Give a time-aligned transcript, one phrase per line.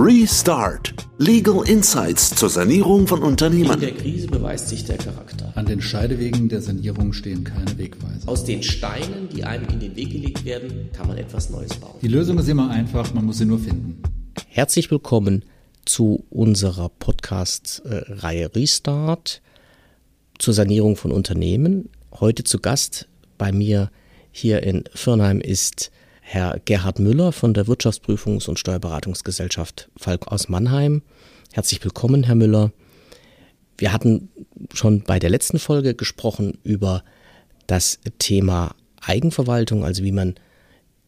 [0.00, 0.94] Restart.
[1.18, 3.72] Legal Insights zur Sanierung von Unternehmen.
[3.72, 5.50] In der Krise beweist sich der Charakter.
[5.56, 8.28] An den Scheidewegen der Sanierung stehen keine Wegweiser.
[8.28, 11.96] Aus den Steinen, die einem in den Weg gelegt werden, kann man etwas Neues bauen.
[12.00, 14.00] Die Lösung ist immer einfach, man muss sie nur finden.
[14.46, 15.44] Herzlich willkommen
[15.84, 19.42] zu unserer Podcast-Reihe Restart
[20.38, 21.88] zur Sanierung von Unternehmen.
[22.20, 23.90] Heute zu Gast bei mir
[24.30, 25.90] hier in Firnheim ist
[26.30, 31.00] Herr Gerhard Müller von der Wirtschaftsprüfungs- und Steuerberatungsgesellschaft Falk aus Mannheim.
[31.54, 32.70] Herzlich willkommen, Herr Müller.
[33.78, 34.28] Wir hatten
[34.74, 37.02] schon bei der letzten Folge gesprochen über
[37.66, 40.34] das Thema Eigenverwaltung, also wie man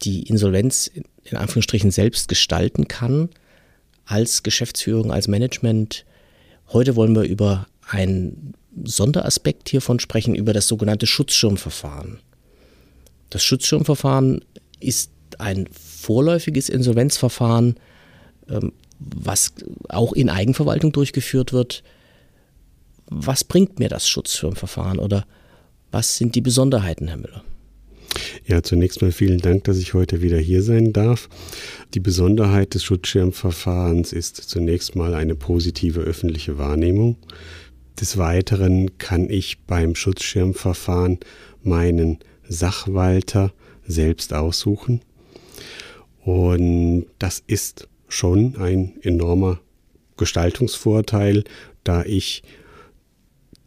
[0.01, 3.29] die Insolvenz in Anführungsstrichen selbst gestalten kann
[4.05, 6.03] als Geschäftsführung, als Management.
[6.73, 12.17] Heute wollen wir über einen Sonderaspekt hiervon sprechen, über das sogenannte Schutzschirmverfahren.
[13.29, 14.41] Das Schutzschirmverfahren
[14.81, 17.75] ist ein vorläufiges Insolvenzverfahren,
[18.49, 19.53] ähm, was
[19.89, 21.83] auch in Eigenverwaltung durchgeführt wird.
[23.07, 25.25] Was bringt mir das Schutzschirmverfahren oder
[25.91, 27.43] was sind die Besonderheiten, Herr Müller?
[28.45, 31.29] Ja, zunächst mal vielen Dank, dass ich heute wieder hier sein darf.
[31.93, 37.17] Die Besonderheit des Schutzschirmverfahrens ist zunächst mal eine positive öffentliche Wahrnehmung.
[37.99, 41.19] Des Weiteren kann ich beim Schutzschirmverfahren
[41.63, 43.53] meinen Sachwalter
[43.87, 45.01] selbst aussuchen.
[46.23, 49.59] Und das ist schon ein enormer
[50.17, 51.43] Gestaltungsvorteil,
[51.83, 52.43] da ich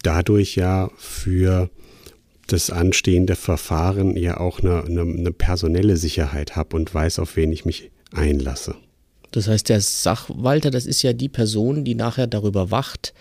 [0.03, 1.70] dadurch ja für
[2.47, 7.53] das anstehende Verfahren ja auch eine, eine, eine personelle Sicherheit habe und weiß, auf wen
[7.53, 8.77] ich mich einlasse.
[9.31, 13.15] Das heißt, der Sachwalter, das ist ja die Person, die nachher darüber wacht,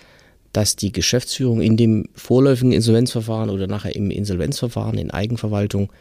[0.51, 5.91] dass die Geschäftsführung in dem vorläufigen Insolvenzverfahren oder nachher im Insolvenzverfahren in Eigenverwaltung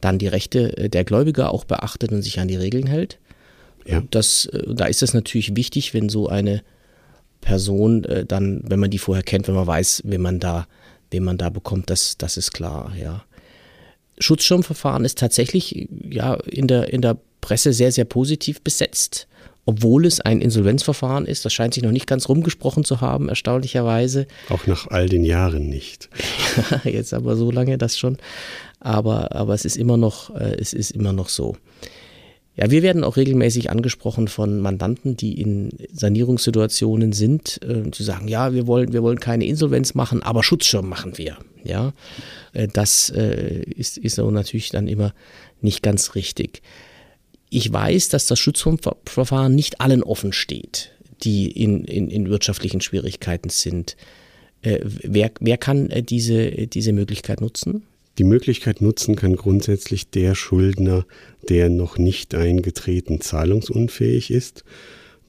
[0.00, 3.18] dann die Rechte äh, der Gläubiger auch beachtet und sich an die Regeln hält.
[3.86, 4.02] Ja.
[4.10, 6.62] Das, äh, da ist es natürlich wichtig, wenn so eine
[7.40, 10.66] Person äh, dann, wenn man die vorher kennt, wenn man weiß, wen man da,
[11.10, 13.24] wen man da bekommt, das, das ist klar, ja.
[14.18, 19.26] Schutzschirmverfahren ist tatsächlich ja in der, in der Presse sehr, sehr positiv besetzt,
[19.64, 21.46] obwohl es ein Insolvenzverfahren ist.
[21.46, 24.26] Das scheint sich noch nicht ganz rumgesprochen zu haben, erstaunlicherweise.
[24.50, 26.10] Auch nach all den Jahren nicht.
[26.84, 28.18] Jetzt aber so lange das schon
[28.80, 31.56] aber, aber es ist immer noch, äh, es ist immer noch so.
[32.56, 38.28] Ja, wir werden auch regelmäßig angesprochen von Mandanten, die in Sanierungssituationen sind, äh, zu sagen,
[38.28, 41.38] ja, wir wollen, wir wollen keine Insolvenz machen, aber Schutzschirm machen wir.
[41.64, 41.92] Ja,
[42.52, 45.14] äh, das äh, ist, ist natürlich dann immer
[45.60, 46.62] nicht ganz richtig.
[47.50, 50.90] Ich weiß, dass das Schutzschirmverfahren nicht allen offen steht,
[51.22, 53.96] die in, in, in wirtschaftlichen Schwierigkeiten sind.
[54.62, 57.84] Äh, wer, wer kann äh, diese, diese Möglichkeit nutzen?
[58.20, 61.06] Die Möglichkeit nutzen kann grundsätzlich der Schuldner,
[61.48, 64.62] der noch nicht eingetreten zahlungsunfähig ist.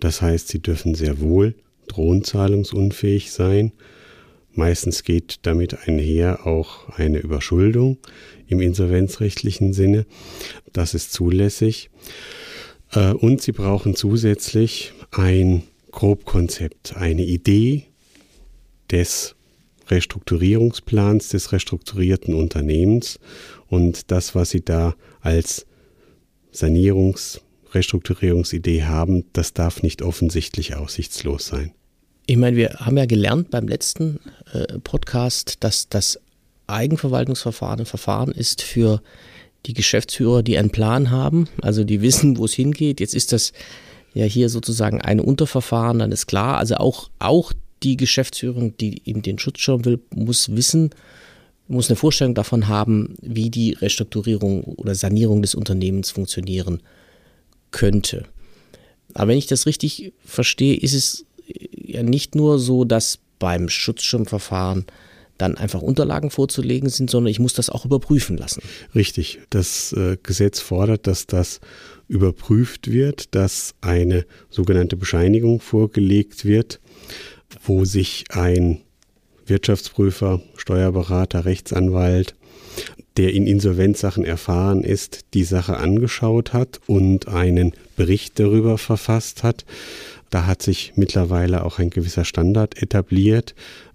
[0.02, 1.56] Das heißt, sie dürfen sehr wohl
[1.88, 3.72] drohen zahlungsunfähig sein.
[4.52, 7.98] Meistens geht damit einher auch eine Überschuldung
[8.48, 10.06] im insolvenzrechtlichen Sinne.
[10.74, 11.92] Das ist zulässig.
[12.92, 17.86] Äh, und sie brauchen zusätzlich ein Grobkonzept, eine Idee
[18.92, 19.38] des
[19.92, 23.20] Restrukturierungsplans des restrukturierten Unternehmens
[23.68, 25.66] und das, was Sie da als
[26.54, 27.42] Sanierungs-,
[27.74, 31.74] Restrukturierungsidee haben, das darf nicht offensichtlich aussichtslos sein.
[32.26, 34.20] Ich meine, wir haben ja gelernt beim letzten
[34.54, 36.20] äh, Podcast, dass das
[36.68, 39.02] Eigenverwaltungsverfahren ein Verfahren ist für
[39.66, 43.00] die Geschäftsführer, die einen Plan haben, also die wissen, wo es hingeht.
[43.00, 43.54] Jetzt ist das
[44.14, 47.54] ja hier sozusagen ein Unterverfahren, dann ist klar, also auch, auch
[47.84, 50.92] die Geschäftsführung, die eben den Schutzschirm will, muss wissen,
[51.68, 56.82] muss eine Vorstellung davon haben, wie die Restrukturierung oder Sanierung des Unternehmens funktionieren
[57.72, 58.26] könnte.
[59.14, 61.26] Aber wenn ich das richtig verstehe, ist es
[61.74, 64.86] ja nicht nur so, dass beim Schutzschirmverfahren
[65.38, 68.62] dann einfach Unterlagen vorzulegen sind, sondern ich muss das auch überprüfen lassen.
[68.94, 69.40] Richtig.
[69.50, 71.60] Das äh, Gesetz fordert, dass das
[72.08, 76.80] überprüft wird, dass eine sogenannte Bescheinigung vorgelegt wird,
[77.64, 78.80] wo sich ein
[79.46, 82.36] Wirtschaftsprüfer, Steuerberater, Rechtsanwalt,
[83.18, 89.66] der in Insolvenzsachen erfahren ist, die Sache angeschaut hat und einen Bericht darüber verfasst hat.
[90.30, 93.54] Da hat sich mittlerweile auch ein gewisser Standard etabliert.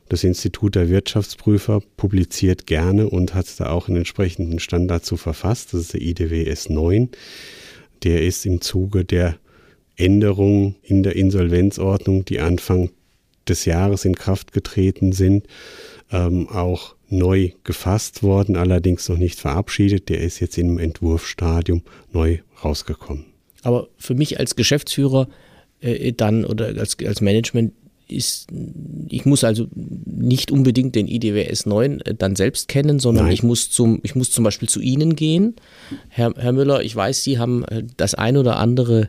[0.08, 5.72] Das Institut der Wirtschaftsprüfer publiziert gerne und hat da auch einen entsprechenden Standard zu verfasst.
[5.72, 7.08] Das ist der IDWS 9.
[8.04, 9.38] Der ist im Zuge der
[9.96, 12.90] Änderung in der Insolvenzordnung, die Anfang
[13.48, 15.46] des Jahres in Kraft getreten sind,
[16.10, 20.08] ähm, auch neu gefasst worden, allerdings noch nicht verabschiedet.
[20.08, 21.82] Der ist jetzt im Entwurfsstadium
[22.12, 23.26] neu rausgekommen.
[23.62, 25.28] Aber für mich als Geschäftsführer
[25.80, 27.72] äh, dann oder als, als Management
[28.08, 28.48] ist,
[29.08, 33.70] ich muss also nicht unbedingt den IDWS 9 äh, dann selbst kennen, sondern ich muss
[33.70, 35.56] zum, ich muss zum Beispiel zu Ihnen gehen.
[36.08, 39.08] Herr, Herr Müller, ich weiß, Sie haben äh, das ein oder andere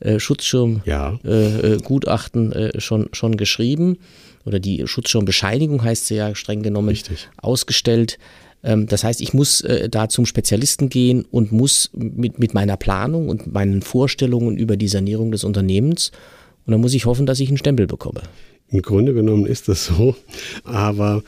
[0.00, 2.58] äh, Schutzschirmgutachten ja.
[2.58, 3.98] äh, äh, schon, schon geschrieben
[4.44, 7.28] oder die Schutzschirmbescheinigung heißt sie ja streng genommen Richtig.
[7.36, 8.18] ausgestellt.
[8.62, 12.76] Ähm, das heißt, ich muss äh, da zum Spezialisten gehen und muss mit, mit meiner
[12.76, 16.10] Planung und meinen Vorstellungen über die Sanierung des Unternehmens
[16.66, 18.22] und dann muss ich hoffen, dass ich einen Stempel bekomme.
[18.68, 20.16] Im Grunde genommen ist das so,
[20.64, 21.22] aber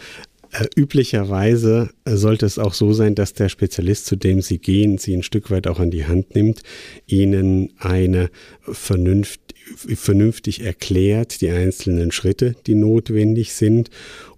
[0.59, 4.99] äh, üblicherweise äh, sollte es auch so sein, dass der Spezialist, zu dem Sie gehen,
[4.99, 6.63] Sie ein Stück weit auch an die Hand nimmt,
[7.07, 8.31] Ihnen eine
[8.61, 13.91] vernünft, vernünftig erklärt, die einzelnen Schritte, die notwendig sind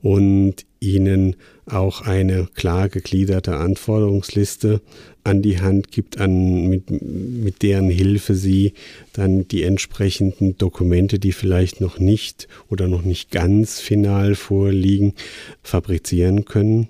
[0.02, 1.36] und Ihnen
[1.66, 4.80] auch eine klar gegliederte Anforderungsliste
[5.28, 8.72] an die Hand gibt, an, mit, mit deren Hilfe Sie
[9.12, 15.14] dann die entsprechenden Dokumente, die vielleicht noch nicht oder noch nicht ganz final vorliegen,
[15.62, 16.88] fabrizieren können,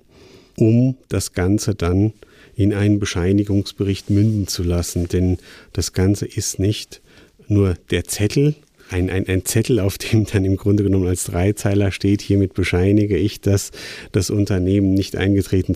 [0.56, 2.12] um das Ganze dann
[2.55, 5.08] in einen Bescheinigungsbericht münden zu lassen.
[5.08, 5.38] Denn
[5.73, 7.00] das Ganze ist nicht
[7.49, 8.55] nur der Zettel
[8.90, 13.17] ein, ein, ein Zettel, auf dem dann im Grunde genommen als Dreizeiler steht, hiermit bescheinige
[13.17, 13.70] ich, dass
[14.12, 15.75] das Unternehmen nicht eingetreten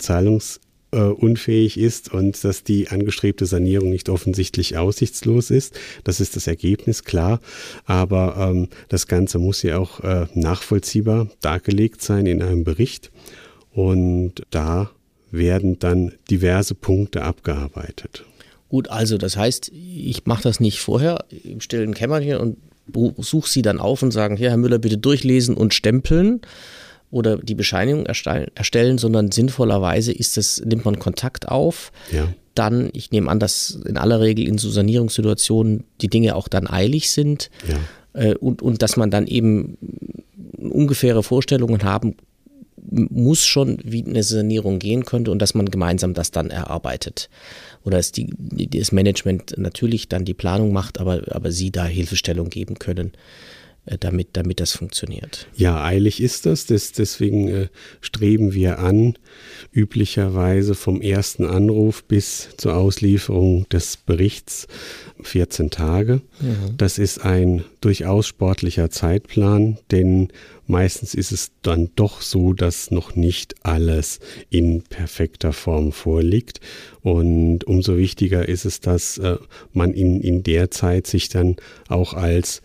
[0.93, 5.79] zahlungsunfähig ist und dass die angestrebte Sanierung nicht offensichtlich aussichtslos ist.
[6.03, 7.39] Das ist das Ergebnis, klar.
[7.85, 13.11] Aber ähm, das Ganze muss ja auch äh, nachvollziehbar dargelegt sein in einem Bericht.
[13.71, 14.91] Und da
[15.31, 18.23] werden dann diverse Punkte abgearbeitet.
[18.69, 22.57] Gut, also das heißt, ich mache das nicht vorher im stillen Kämmerchen und
[23.17, 26.41] suche sie dann auf und sagen, hier, Herr Müller, bitte durchlesen und stempeln
[27.13, 31.91] oder die Bescheinigung erstellen, sondern sinnvollerweise ist es, nimmt man Kontakt auf.
[32.11, 32.33] Ja.
[32.55, 36.67] Dann, ich nehme an, dass in aller Regel in so Sanierungssituationen die Dinge auch dann
[36.67, 38.21] eilig sind ja.
[38.21, 39.77] äh, und, und dass man dann eben
[40.57, 42.15] ungefähre Vorstellungen haben
[42.91, 47.29] muss schon, wie eine Sanierung gehen könnte und dass man gemeinsam das dann erarbeitet
[47.85, 48.33] oder dass die,
[48.69, 53.13] das Management natürlich dann die Planung macht, aber, aber sie da Hilfestellung geben können,
[53.85, 55.47] damit, damit das funktioniert.
[55.55, 56.65] Ja, eilig ist das.
[56.65, 57.67] das deswegen äh,
[57.99, 59.17] streben wir an,
[59.73, 64.67] üblicherweise vom ersten Anruf bis zur Auslieferung des Berichts
[65.21, 66.21] 14 Tage.
[66.39, 66.77] Mhm.
[66.77, 70.29] Das ist ein durchaus sportlicher Zeitplan, denn
[70.65, 74.19] meistens ist es dann doch so, dass noch nicht alles
[74.49, 76.61] in perfekter Form vorliegt.
[77.01, 79.37] Und umso wichtiger ist es, dass äh,
[79.73, 81.57] man in, in der Zeit sich dann
[81.89, 82.61] auch als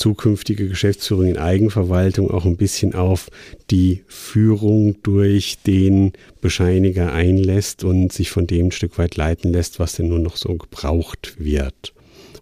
[0.00, 3.28] zukünftige Geschäftsführung in Eigenverwaltung auch ein bisschen auf
[3.70, 9.78] die Führung durch den Bescheiniger einlässt und sich von dem ein Stück weit leiten lässt,
[9.78, 11.92] was denn nur noch so gebraucht wird.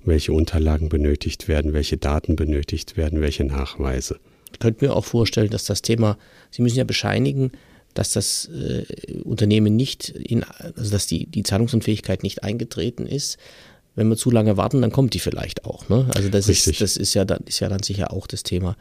[0.05, 4.19] Welche Unterlagen benötigt werden, welche Daten benötigt werden, welche Nachweise.
[4.53, 6.17] Ich könnte mir auch vorstellen, dass das Thema,
[6.51, 7.51] Sie müssen ja bescheinigen,
[7.95, 8.85] dass das äh,
[9.25, 10.45] Unternehmen nicht in,
[10.77, 13.39] also dass die, die Zahlungsunfähigkeit nicht eingetreten ist
[13.99, 15.89] wenn wir zu lange warten, dann kommt die vielleicht auch.
[15.89, 16.07] Ne?
[16.15, 18.77] Also das ist, das ist ja dann, ist ja dann sicher auch das Thema.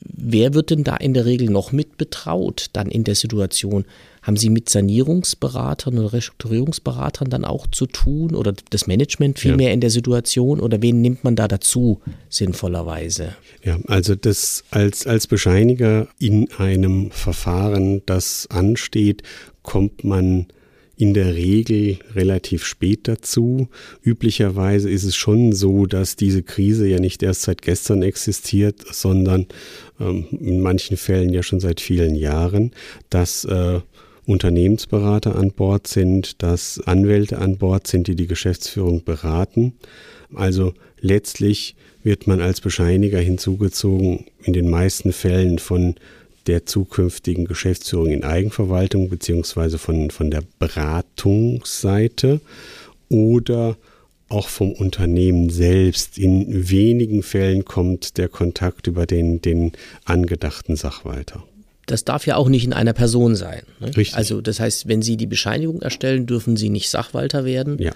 [0.00, 3.84] Wer wird denn da in der Regel noch mit betraut dann in der Situation?
[4.22, 9.74] Haben Sie mit Sanierungsberatern oder Restrukturierungsberatern dann auch zu tun oder das Management vielmehr ja.
[9.74, 12.00] in der Situation oder wen nimmt man da dazu
[12.30, 13.36] sinnvollerweise?
[13.62, 19.22] Ja, also das als, als Bescheiniger in einem Verfahren, das ansteht,
[19.62, 20.46] kommt man
[20.96, 23.68] in der Regel relativ spät dazu.
[24.02, 29.46] Üblicherweise ist es schon so, dass diese Krise ja nicht erst seit gestern existiert, sondern
[30.00, 32.72] ähm, in manchen Fällen ja schon seit vielen Jahren,
[33.10, 33.80] dass äh,
[34.24, 39.74] Unternehmensberater an Bord sind, dass Anwälte an Bord sind, die die Geschäftsführung beraten.
[40.34, 45.94] Also letztlich wird man als Bescheiniger hinzugezogen in den meisten Fällen von
[46.46, 52.40] der zukünftigen Geschäftsführung in Eigenverwaltung beziehungsweise von, von der Beratungsseite
[53.08, 53.76] oder
[54.28, 56.18] auch vom Unternehmen selbst.
[56.18, 59.72] In wenigen Fällen kommt der Kontakt über den, den
[60.04, 61.44] angedachten Sachwalter.
[61.86, 63.62] Das darf ja auch nicht in einer Person sein.
[63.78, 63.96] Ne?
[63.96, 64.16] Richtig.
[64.16, 67.78] Also das heißt, wenn Sie die Bescheinigung erstellen, dürfen Sie nicht Sachwalter werden.
[67.80, 67.92] Ja.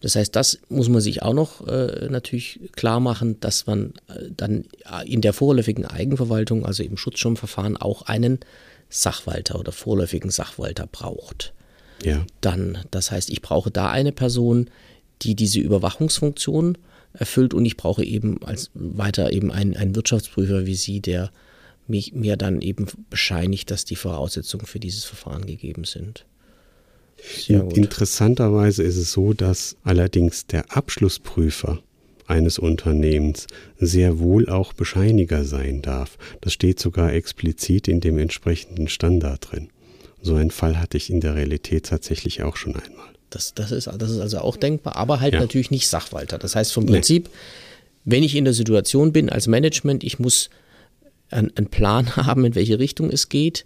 [0.00, 4.30] Das heißt, das muss man sich auch noch äh, natürlich klar machen, dass man äh,
[4.34, 4.64] dann
[5.04, 8.40] in der vorläufigen Eigenverwaltung, also im Schutzschirmverfahren, auch einen
[8.88, 11.52] Sachwalter oder vorläufigen Sachwalter braucht.
[12.02, 12.24] Ja.
[12.40, 14.70] Dann, das heißt, ich brauche da eine Person,
[15.22, 16.78] die diese Überwachungsfunktion
[17.12, 21.30] erfüllt und ich brauche eben als weiter eben einen, einen Wirtschaftsprüfer wie Sie, der
[21.86, 26.24] mich, mir dann eben bescheinigt, dass die Voraussetzungen für dieses Verfahren gegeben sind.
[27.48, 31.80] Interessanterweise ist es so, dass allerdings der Abschlussprüfer
[32.26, 33.46] eines Unternehmens
[33.78, 36.16] sehr wohl auch Bescheiniger sein darf.
[36.40, 39.68] Das steht sogar explizit in dem entsprechenden Standard drin.
[40.22, 43.08] So einen Fall hatte ich in der Realität tatsächlich auch schon einmal.
[43.30, 45.40] Das, das, ist, das ist also auch denkbar, aber halt ja.
[45.40, 46.38] natürlich nicht Sachwalter.
[46.38, 47.30] Das heißt vom Prinzip, nee.
[48.04, 50.50] wenn ich in der Situation bin als Management, ich muss
[51.30, 53.64] einen, einen Plan haben, in welche Richtung es geht.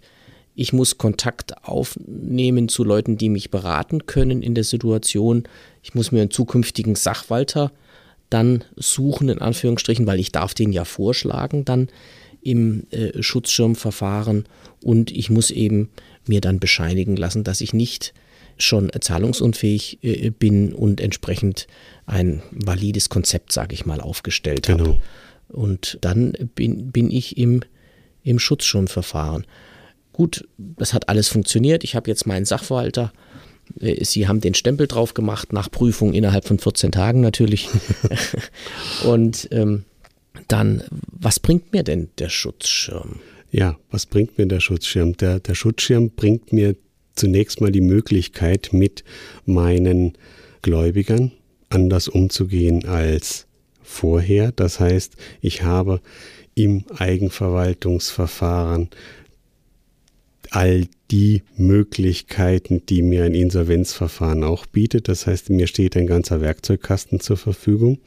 [0.55, 5.43] Ich muss Kontakt aufnehmen zu Leuten, die mich beraten können in der Situation.
[5.83, 7.71] Ich muss mir einen zukünftigen Sachwalter
[8.29, 11.89] dann suchen, in Anführungsstrichen, weil ich darf den ja vorschlagen dann
[12.41, 14.45] im äh, Schutzschirmverfahren
[14.81, 15.89] und ich muss eben
[16.27, 18.13] mir dann bescheinigen lassen, dass ich nicht
[18.57, 21.67] schon zahlungsunfähig äh, bin und entsprechend
[22.05, 24.85] ein valides Konzept, sage ich mal, aufgestellt genau.
[24.85, 25.01] habe.
[25.49, 27.61] Und dann bin, bin ich im,
[28.23, 29.45] im Schutzschirmverfahren.
[30.15, 31.83] Gut, das hat alles funktioniert.
[31.83, 33.11] Ich habe jetzt meinen Sachverwalter.
[33.81, 37.67] Äh, Sie haben den Stempel drauf gemacht, nach Prüfung innerhalb von 14 Tagen natürlich.
[39.03, 39.83] und ähm,
[40.47, 43.19] dann, was bringt mir denn der Schutzschirm?
[43.51, 45.17] Ja, was bringt mir der Schutzschirm?
[45.17, 46.77] Der, der Schutzschirm bringt mir
[47.17, 49.03] zunächst mal die Möglichkeit, mit
[49.45, 50.13] meinen
[50.61, 51.33] Gläubigern
[51.67, 53.47] anders umzugehen als
[53.83, 54.53] vorher.
[54.53, 55.99] Das heißt, ich habe
[56.53, 58.91] im Eigenverwaltungsverfahren
[60.51, 65.07] all die Möglichkeiten, die mir ein Insolvenzverfahren auch bietet.
[65.07, 67.99] Das heißt, mir steht ein ganzer Werkzeugkasten zur Verfügung.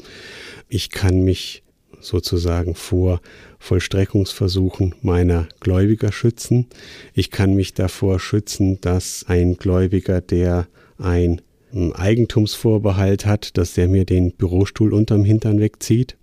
[0.68, 1.62] Ich kann mich
[2.00, 3.20] sozusagen vor
[3.58, 6.66] Vollstreckungsversuchen meiner Gläubiger schützen.
[7.14, 10.68] Ich kann mich davor schützen, dass ein Gläubiger, der
[10.98, 11.40] ein
[11.72, 16.16] Eigentumsvorbehalt hat, dass der mir den Bürostuhl unterm Hintern wegzieht.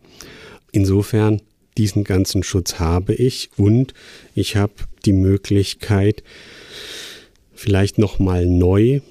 [0.71, 1.41] Insofern
[1.77, 3.93] diesen ganzen Schutz habe ich und
[4.33, 4.73] ich habe
[5.05, 6.23] die Möglichkeit,
[7.53, 9.01] vielleicht nochmal neu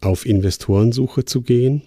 [0.00, 1.82] auf Investorensuche zu gehen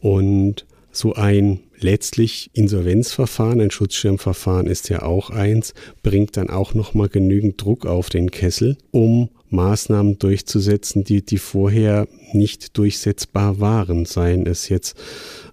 [0.00, 7.08] und so ein letztlich Insolvenzverfahren, ein Schutzschirmverfahren ist ja auch eins, bringt dann auch nochmal
[7.08, 14.46] genügend Druck auf den Kessel, um Maßnahmen durchzusetzen, die, die vorher nicht durchsetzbar waren, seien
[14.46, 14.96] es jetzt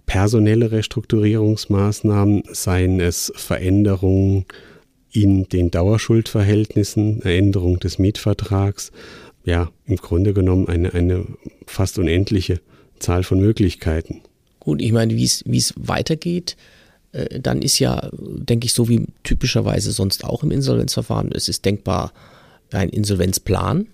[0.06, 4.46] personelle Restrukturierungsmaßnahmen, seien es Veränderungen
[5.12, 8.92] in den Dauerschuldverhältnissen, Änderung des Mietvertrags,
[9.46, 11.26] ja, im Grunde genommen eine, eine
[11.66, 12.60] fast unendliche
[13.00, 14.22] Zahl von Möglichkeiten.
[14.66, 16.58] Gut, ich meine, wie es weitergeht,
[17.12, 21.66] äh, dann ist ja, denke ich, so wie typischerweise sonst auch im Insolvenzverfahren, es ist
[21.66, 22.12] denkbar
[22.72, 23.86] ein Insolvenzplan.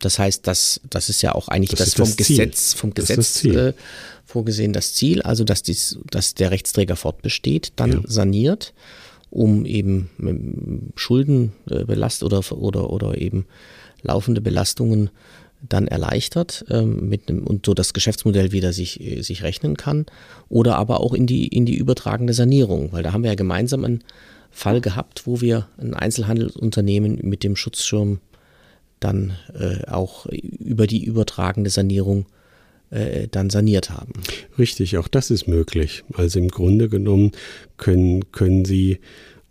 [0.00, 3.44] Das heißt, das, das ist ja auch eigentlich das, das vom, das Gesetz, vom Gesetz
[3.44, 3.72] äh,
[4.24, 8.00] vorgesehen, das Ziel, also dass, dies, dass der Rechtsträger fortbesteht, dann ja.
[8.04, 8.74] saniert,
[9.30, 13.46] um eben Schulden äh, belastet oder, oder, oder eben
[14.02, 15.10] laufende Belastungen
[15.68, 20.06] dann erleichtert ähm, mit einem, und so das Geschäftsmodell wieder sich, äh, sich rechnen kann
[20.48, 23.84] oder aber auch in die, in die übertragende Sanierung, weil da haben wir ja gemeinsam
[23.84, 24.04] einen
[24.50, 28.20] Fall gehabt, wo wir ein Einzelhandelsunternehmen mit dem Schutzschirm
[28.98, 32.26] dann äh, auch über die übertragende Sanierung
[32.90, 34.12] äh, dann saniert haben.
[34.58, 36.04] Richtig, auch das ist möglich.
[36.14, 37.32] Also im Grunde genommen
[37.76, 38.98] können, können Sie,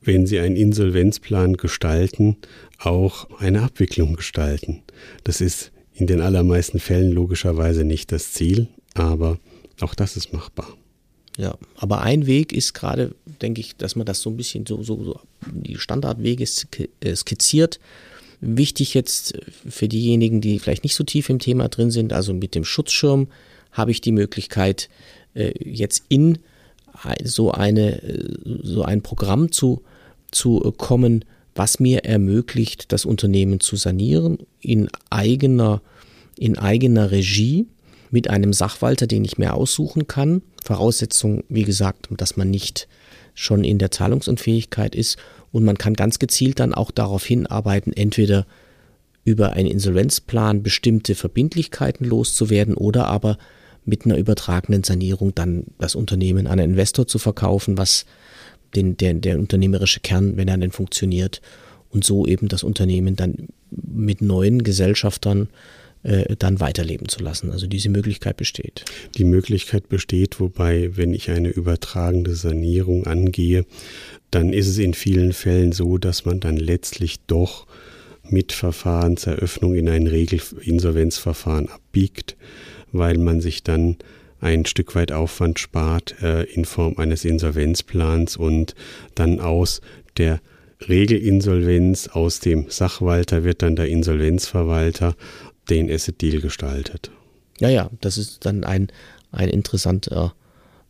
[0.02, 2.38] wenn Sie einen Insolvenzplan gestalten,
[2.78, 4.84] auch eine Abwicklung gestalten.
[5.24, 9.40] Das ist in den allermeisten Fällen logischerweise nicht das Ziel, aber
[9.82, 10.68] auch das ist machbar.
[11.38, 14.84] Ja, aber ein Weg ist gerade, denke ich, dass man das so ein bisschen so,
[14.84, 15.20] so, so
[15.52, 17.80] die Standardwege äh, skizziert.
[18.42, 22.56] Wichtig jetzt für diejenigen, die vielleicht nicht so tief im Thema drin sind, also mit
[22.56, 23.28] dem Schutzschirm
[23.72, 24.90] habe ich die Möglichkeit,
[25.34, 26.40] äh, jetzt in
[27.24, 29.82] so eine, äh, so ein Programm zu,
[30.32, 31.26] zu kommen,
[31.56, 35.82] was mir ermöglicht, das Unternehmen zu sanieren in eigener,
[36.38, 37.68] in eigener Regie
[38.12, 40.42] mit einem Sachwalter, den ich mir aussuchen kann.
[40.64, 42.88] Voraussetzung, wie gesagt, dass man nicht
[43.34, 45.18] schon in der Zahlungsunfähigkeit ist
[45.52, 48.46] und man kann ganz gezielt dann auch darauf hinarbeiten, entweder
[49.24, 53.38] über einen Insolvenzplan bestimmte Verbindlichkeiten loszuwerden oder aber
[53.86, 58.06] mit einer übertragenen Sanierung dann das Unternehmen an einen Investor zu verkaufen, was
[58.76, 61.42] den, der, der unternehmerische Kern, wenn er denn funktioniert,
[61.92, 65.50] und so eben das Unternehmen dann mit neuen Gesellschaftern
[66.04, 67.52] äh, dann weiterleben zu lassen.
[67.52, 68.86] Also diese Möglichkeit besteht.
[69.18, 73.66] Die Möglichkeit besteht, wobei, wenn ich eine übertragende Sanierung angehe,
[74.32, 77.68] dann ist es in vielen Fällen so, dass man dann letztlich doch
[78.24, 82.38] mit Verfahrenseröffnung in ein Regelinsolvenzverfahren abbiegt,
[82.92, 83.98] weil man sich dann
[84.42, 88.76] ein Stück weit Aufwand spart äh, in Form eines Insolvenzplans und
[89.16, 89.82] dann aus
[90.18, 90.40] der
[90.88, 95.16] Regelinsolvenz, aus dem Sachwalter wird dann der Insolvenzverwalter
[95.70, 97.12] den Asset Deal gestaltet.
[97.60, 98.88] Ja, ja, das ist dann ein,
[99.32, 100.34] ein interessanter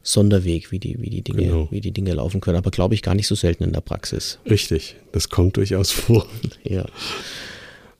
[0.04, 1.68] Sonderweg, wie die, wie die Dinge, Genau.
[1.72, 2.58] wie die Dinge laufen können.
[2.58, 4.40] Aber glaube ich gar nicht so selten in der Praxis.
[4.50, 6.26] Richtig, das kommt durchaus vor.
[6.64, 6.86] Ja.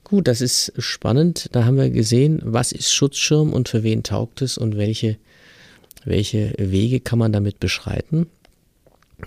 [0.04, 1.48] Gut, das ist spannend.
[1.52, 5.18] Da haben wir gesehen, was ist Schutzschirm und für wen taugt es und welche,
[6.04, 8.26] welche Wege kann man damit beschreiten.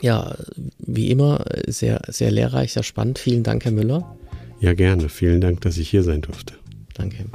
[0.02, 0.36] Ja,
[0.80, 3.20] wie immer, sehr, sehr lehrreich, sehr spannend.
[3.20, 4.16] Vielen Dank, Herr Müller.
[4.60, 5.10] Ja, gerne.
[5.10, 6.56] Vielen Dank, dass ich hier sein durfte.
[6.94, 7.26] Danke.